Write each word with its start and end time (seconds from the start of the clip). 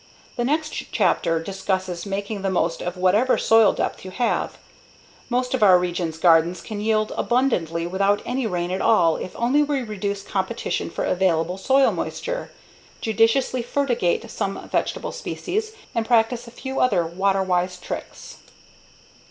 The 0.35 0.43
next 0.43 0.71
chapter 0.91 1.39
discusses 1.39 2.07
making 2.07 2.41
the 2.41 2.49
most 2.49 2.81
of 2.81 2.97
whatever 2.97 3.37
soil 3.37 3.71
depth 3.71 4.03
you 4.03 4.09
have. 4.09 4.57
Most 5.29 5.53
of 5.53 5.61
our 5.61 5.77
region's 5.77 6.17
gardens 6.17 6.59
can 6.59 6.81
yield 6.81 7.13
abundantly 7.15 7.85
without 7.85 8.23
any 8.25 8.47
rain 8.47 8.71
at 8.71 8.81
all 8.81 9.15
if 9.17 9.35
only 9.35 9.61
we 9.61 9.83
reduce 9.83 10.23
competition 10.23 10.89
for 10.89 11.05
available 11.05 11.59
soil 11.59 11.91
moisture, 11.91 12.49
judiciously 12.99 13.61
fertigate 13.61 14.27
some 14.31 14.67
vegetable 14.69 15.11
species, 15.11 15.73
and 15.93 16.07
practice 16.07 16.47
a 16.47 16.51
few 16.51 16.79
other 16.79 17.05
water 17.05 17.43
wise 17.43 17.77
tricks. 17.77 18.37